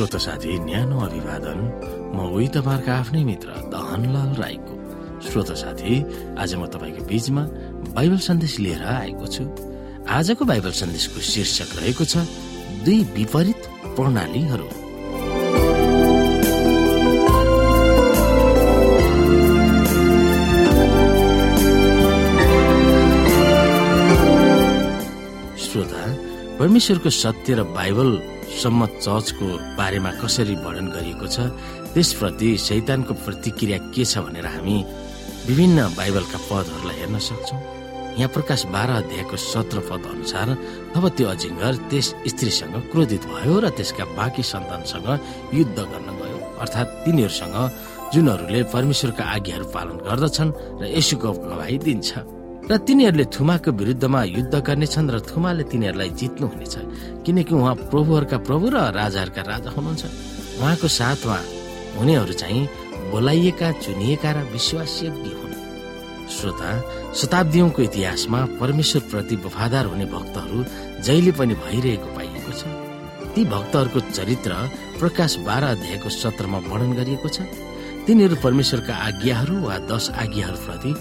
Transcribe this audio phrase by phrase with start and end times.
[0.00, 1.58] श्रोत साथी न्यानो अभिवादन।
[2.16, 4.74] म उही तपाईँहरूको आफ्नै मित्र दहनलाल राईको।
[5.20, 5.92] श्रोत साथी
[6.40, 7.42] आज म तपाईँको बीचमा
[7.92, 9.44] बाइबल सन्देश लिएर आएको छु।
[10.08, 12.24] आजको बाइबल सन्देशको शीर्षक रहेको छ
[12.80, 13.60] दुई विपरीत
[14.00, 14.68] प्रणालीहरू।
[25.60, 26.02] श्रोता
[26.56, 29.46] परमेश्वरको सत्य र बाइबल सम्म चर्चको
[29.78, 31.38] बारेमा कसरी वर्णन गरिएको छ
[31.94, 34.76] त्यसप्रति शैतानको प्रतिक्रिया के छ भनेर हामी
[35.46, 37.60] विभिन्न बाइबलका पदहरूलाई हेर्न सक्छौँ।
[38.18, 40.48] यहाँ प्रकाश बाह्र अध्यायको सत्र पद अनुसार
[40.94, 45.08] तब त्यो अजिङ्गर त्यस स्त्रीसँग क्रोधित भयो र त्यसका बाँकी सन्तानसँग
[45.54, 47.56] युद्ध गर्न गयो। अर्थात् तिनीहरूसँग
[48.12, 52.10] जुनहरूले परमेश्वरका आज्ञाहरू पालन गर्दछन् र यसुको गवाई दिन्छ।
[52.70, 56.74] र तिनीहरूले थुमाको विरुद्धमा युद्ध गर्नेछन् र थुमाले तिनीहरूलाई जित्नु हुनेछ।
[57.26, 60.02] किनकि उहाँ प्रभुहरूका प्रभु र राजाहरूका राजा हुनुहुन्छ।
[60.62, 61.38] उहाँको साथमा
[61.98, 62.62] हुनेहरू चाहिँ
[63.10, 65.54] बोलाइएका चुनिएका र विश्वासयोग्य हुन्।
[66.30, 66.70] श्रोता
[67.10, 70.58] शताब्दीको इतिहासमा परमेश्वर प्रति वफादार हुने भक्तहरू
[71.02, 72.62] जहिले पनि भइरहेको पाइएको छ।
[73.34, 74.50] ती भक्तहरूको चरित्र
[75.02, 77.50] प्रकाश बाह्र अध्यायको सत्रमा वर्णन गरिएको छ।
[78.06, 80.92] तिनीहरू परमेश्वरका आज्ञाहरू वा दश आज्ञाहरूप्रति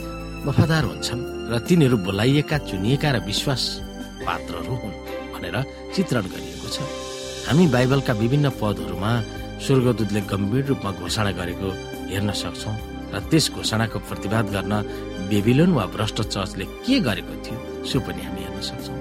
[0.49, 3.63] वफादार हुन्छन्। र तिनीहरू बोलाइएका चुनिएका र विश्वास
[4.21, 4.97] पात्रहरू हुन्
[5.33, 5.55] भनेर
[5.95, 6.77] चित्रण गरिएको छ।
[7.49, 9.11] हामी बाइबलका विभिन्न पदहरूमा
[9.65, 11.69] स्वर्गदूतले गम्भीर रूपमा घोषणा गरेको
[12.13, 12.75] हेर्न सक्छौँ
[13.13, 14.73] र त्यस घोषणाको प्रतिवाद गर्न
[15.29, 17.57] बेबिलोन वा भ्रष्ट चर्चले के गरेको थियो
[17.89, 18.97] सो पनि हामी हेर्न सक्छौँ।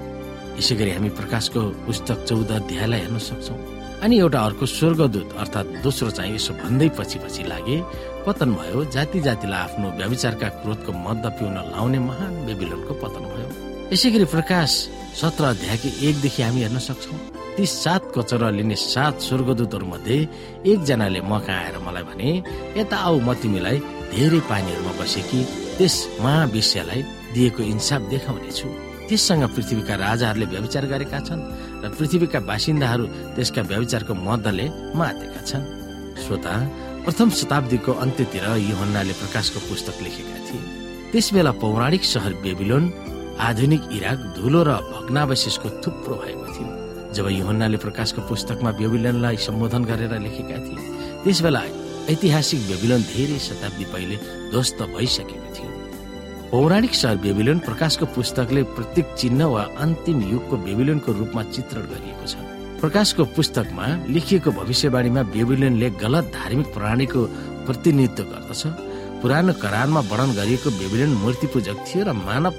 [0.57, 3.59] यसै गरी हामी प्रकाशको पुस्तक चौध अध्यायलाई हेर्न सक्छौँ।
[4.03, 7.77] अनि एउटा अर्को स्वर्गदूत अर्थात् दोस्रो चाहिँ यसो भन्दै पछि पछि लागे
[8.25, 13.49] पतन भयो जाति जातिलाई आफ्नो व्याविचारका क्रोधको मद्द पिउन लाउने महान बेबिलोनको पतन भयो।
[13.93, 14.71] यसै गरी प्रकाश
[15.21, 17.19] सत्र अध्यायको एकदेखि हामी हेर्न सक्छौँ।
[17.57, 20.17] ती सात कचरा लिने सात स्वर्गदूतहरू मध्ये
[20.71, 22.29] एकजनाले म कहाँ आएर मलाई भने
[22.79, 23.77] यता आऊ म तिमीलाई
[24.15, 25.39] धेरै पानीहरूमा बसेकी
[25.77, 27.01] त्यस महाविश्यलाई
[27.35, 28.67] दिएको इन्साफ देखाउनेछु।
[29.09, 31.41] त्यससँग पृथ्वीका राजाहरूले व्यविचार गरेका छन्
[31.83, 33.05] र पृथ्वीका बासिन्दाहरू
[33.35, 34.65] त्यसका व्यविचारको मद्दले
[34.95, 35.63] मातेका छन्।
[36.23, 36.53] श्रोता
[37.05, 40.61] प्रथम शताब्दीको अन्त्यतिर युहन्नाले प्रकाशको पुस्तक लेखेका थिए।
[41.11, 42.83] त्यस बेला पौराणिक सहर बेबिलोन
[43.39, 46.69] आधुनिक इराक धुलो र भग्नावशेषको थुप्रो भएको थियो।
[47.15, 50.79] जब युहन्नाले प्रकाशको पुस्तकमा बेबिलोनलाई सम्बोधन गरेर लेखेका थिए
[51.23, 51.61] त्यस बेला
[52.13, 54.15] ऐतिहासिक बेबिलोन धेरै शताब्दी पहिले
[54.51, 55.68] ध्वस्त भइसकेको थियो।
[56.51, 62.33] पौराणिक सहर बेबिलोन प्रकाशको पुस्तकले प्रत्येक चिन्ह वा अन्तिम युगको बेबिलोनको रूपमा चित्रण गरिएको छ।
[62.81, 67.21] प्रकाशको पुस्तकमा लेखिएको भविष्यवाणीमा बेबिलोनले गलत धार्मिक प्रणालीको
[67.67, 68.63] प्रतिनिधित्व गर्दछ।
[69.21, 72.53] पुरानो करारमा वर्णन गरिएको बेबिलोन मूर्ति पूजक थियो र मानव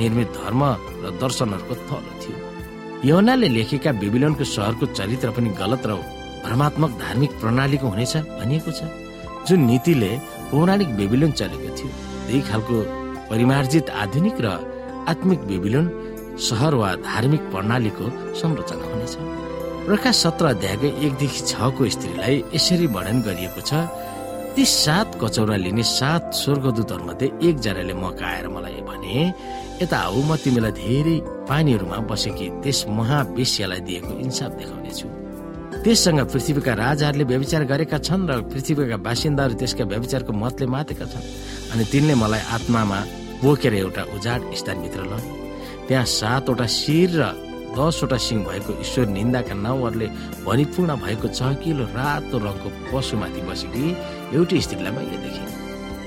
[0.00, 0.62] निर्मित धर्म
[1.04, 2.36] र दर्शनहरूको थलो थियो।
[3.04, 6.00] यौनाले लेखेका बेबिलोनको सहरको चरित्र पनि गलत र
[6.48, 8.88] भ्रमात्मक धार्मिक प्रणालीको हुनेछ भनिएको छ।
[9.46, 10.12] जुन नीतिले
[10.48, 11.90] पौराणिक बेबिलोन चलेको थियो
[12.26, 13.03] त्यही खालको
[13.34, 14.48] परिमार्जित आधुनिक र
[15.10, 15.86] आत्मिक बेबिलोन
[16.38, 18.06] सहर वा धार्मिक प्रणालीको
[18.40, 19.14] संरचना हुनेछ।
[19.86, 23.72] प्रकाश सत्र अध्यायको एकदेखि छको स्त्रीलाई यसरी वर्णन गरिएको छ
[24.54, 29.18] ती सात कचौरा लिने सात स्वर्गदूतहरूमध्ये एकजनाले म आएर मलाई भने
[29.82, 31.16] यता आऊ म तिमीलाई धेरै
[31.50, 35.06] पानीहरूमा बसेकी त्यस महावेश्यलाई दिएको इन्साफ देखाउनेछु।
[35.82, 41.26] त्यससँग पृथ्वीका राजाहरूले व्यविचार गरेका छन् र पृथ्वीका बासिन्दाहरू त्यसका व्यविचारको मतले मातेका छन्।
[41.74, 42.98] अनि तिनले मलाई आत्मामा
[43.42, 45.32] बोकेर एउटा उजाड स्थानभित्र लगे
[45.88, 47.24] त्यहाँ सातवटा शिर र
[47.74, 50.06] दसवटा सिंह भएको ईश्वर निन्दाका नाउँहरूले
[50.46, 53.84] भरिपूर्ण भएको चहकिलो रातो रङको पशुमाथि बसेकी
[54.36, 55.48] एउटी स्त्रीलाई मैले देखेँ।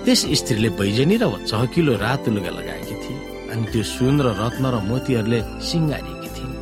[0.05, 3.17] त्यस स्त्रीले बैजनी र चहकिलो रातो लुगा लगाएकी थिए
[3.51, 5.39] अनि त्यो सुन र रत्न र मोतीहरूले
[5.69, 6.55] सिङ्गारिएकी थिइन्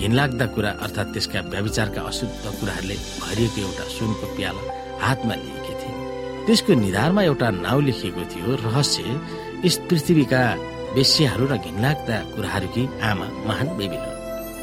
[0.00, 4.62] घिनलाग्दा कुरा अर्थात् त्यसका व्याविचारका अशुद्ध कुराहरूले भरिएको एउटा सुनको प्याला
[5.04, 5.61] हातमा थिइन्
[6.46, 9.02] त्यसको निधारमा एउटा नाउँ लेखिएको थियो रहस्य
[9.64, 10.42] यस पृथ्वीका
[10.96, 14.10] वेश्याहरू र घिनलाग्दा कुराहरूकी आमा महान बेबिलो।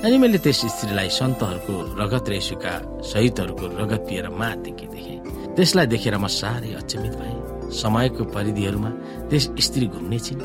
[0.06, 2.74] अनि मैले त्यस स्त्रीलाई सन्तहरूको रगत रेसुका
[3.12, 5.18] शहीदहरूको रगत पिएर मातेकी देखेँ।
[5.56, 7.38] त्यसलाई देखेर म साह्रै अचम्मित भएँ।
[7.72, 8.92] समयको परिधिहरूमा
[9.30, 10.42] त्यस स्त्री घुम्ने छिन्।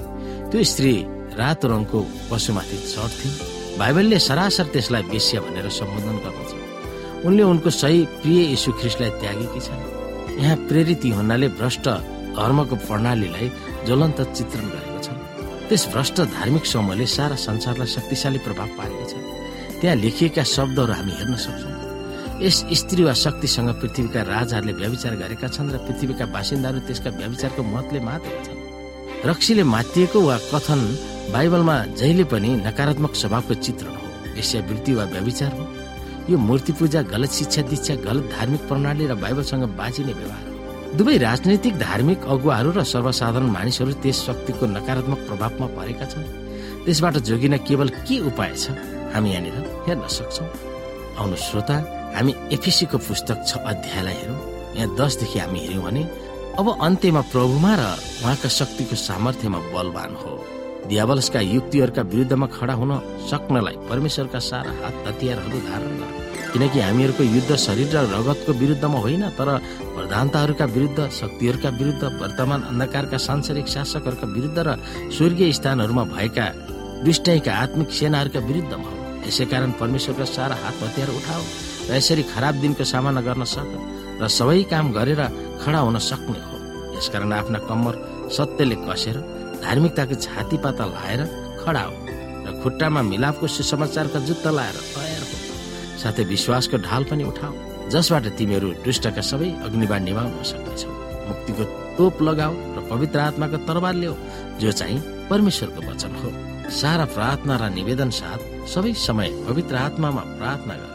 [0.50, 0.92] त्यो स्त्री
[1.38, 1.98] रातो रङको
[2.31, 3.38] पशुमाथि चढ्थिन्
[3.78, 6.52] बाइबलले सरासर त्यसलाई बेस्या भनेर सम्बोधन गर्दछ।
[7.26, 9.82] उनले उनको सही प्रिय यशु ख्रिस्टलाई त्यागेकी छन्।
[10.38, 11.86] यहाँ प्रेरित हुनाले भ्रष्ट
[12.36, 13.48] धर्मको प्रणालीलाई
[13.86, 15.08] ज्वलन्त चित्रण गरेको छ।
[15.69, 19.12] त्यस भ्रष्ट धार्मिक समूहले सारा संसारलाई शक्तिशाली प्रभाव पारेको छ।
[19.81, 21.72] त्यहाँ लेखिएका शब्दहरू हामी हेर्न सक्छौँ।
[22.42, 28.00] यस स्त्री वा शक्तिसँग पृथ्वीका राजाहरूले व्यविचार गरेका छन् र पृथ्वीका बासिन्दाहरू त्यसका व्यविचारको मतले
[28.00, 28.58] मातेका छन्।
[29.31, 30.81] रक्सीले मातिएको वा कथन
[31.32, 35.64] बाइबलमा जहिले पनि नकारात्मक स्वभावको चित्रण हो। वेश्यावृत्ति वा व्यविचार हो।
[36.31, 41.75] यो मूर्ति पूजा गलत शिक्षा दीक्षा गलत धार्मिक प्रणाली र बाइबलसँग बाँचिने व्यवहार दुवै राजनैतिक
[41.79, 46.25] धार्मिक अगुवाहरू र सर्वसाधारण मानिसहरू त्यस शक्तिको नकारात्मक प्रभावमा परेका छन्।
[46.85, 48.73] त्यसबाट जोगिन केवल के उपाय छ?
[49.12, 49.56] हामी यहाँनिर
[49.87, 50.44] हेर्न सक्छौ।
[51.21, 51.76] आउनु श्रोता
[52.17, 54.41] हामी एफिसीको पुस्तक छ अध्यायलाई हेरौँ।
[54.77, 56.03] यहाँ दसदेखि हामी हेऱ्यौँ भने
[56.59, 57.82] अब अन्त्यमा प्रभुमा र
[58.25, 60.32] उहाँका शक्तिको सामर्थ्यमा बलवान हो।
[60.88, 62.92] दियावलसका युक्तिहरूका विरुद्धमा खडा हुन
[63.31, 66.10] सक्नलाई परमेश्वरका सारा हात हतियारहरू धारण गर।
[66.52, 69.48] किनकि हामीहरूको युद्ध शरीर र रगतको विरुद्धमा होइन तर
[69.96, 74.76] प्रधानताहरूका विरुद्ध शक्तिहरूका विरुद्ध वर्तमान अन्धकारका सांसारिक शासकहरूका विरुद्ध र
[75.16, 76.46] स्वर्गीय स्थानहरूमा भएका
[77.04, 78.96] दुष्टैका आत्मिक सेनाहरूका विरुद्धमा हो।
[79.26, 81.42] यसै कारण परमेश्वरका सारा हात हतियार उठाओ
[81.88, 83.70] र यसरी खराब दिनको सामना गर्न सक
[84.20, 85.20] र सबै काम गरेर
[85.64, 86.56] खडा हुन सक्ने हो।
[86.96, 87.94] यसकारण आफ्ना कम्मर
[88.31, 89.16] सत्यले कसेर
[89.64, 91.20] धार्मिकताको छाती पाता लाएर
[91.61, 91.96] खडा हो
[92.44, 95.37] र खुट्टामा मिलापको सुसमाचारका जुत्ता लाएर तयार हो।
[96.00, 97.55] साथै विश्वासको ढाल पनि उठाऊ
[97.93, 100.90] जसबाट तिमीहरू दुष्टका सबै अग्निबाण निभाउन सक्नेछौ।
[101.28, 101.64] मुक्तिको
[101.96, 104.14] तोप लगाऊ र पवित्र आत्माको तरबार ल्याऊ
[104.61, 104.99] जो चाहिँ
[105.31, 106.28] परमेश्वरको वचन हो।
[106.81, 108.40] सारा प्रार्थना र निवेदन साथ
[108.72, 110.93] सबै समय पवित्र आत्मामा प्रार्थना गर।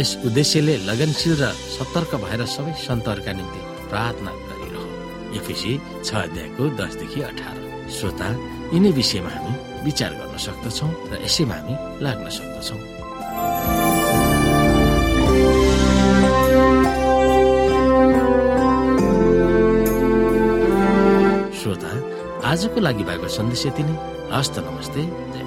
[0.00, 3.60] यस उद्देश्यले लगनशील र सतर्क भएर सबै सन्तहरूका निम्ति
[3.90, 4.84] प्रार्थना गरिरह।
[5.38, 5.72] एफिसी
[6.04, 8.28] छ अध्यायको दसदेखि अठार। श्रोता
[8.74, 9.52] यिनै विषयमा हामी
[9.84, 11.74] विचार गर्न सक्दछौ र यसैमा हामी
[12.04, 12.76] लाग्न सक्दछौ।
[21.58, 21.90] श्रोता
[22.50, 23.94] आजको लागि भएको सन्देश यति नै।
[24.32, 25.02] हस्त नमस्ते
[25.32, 25.42] जय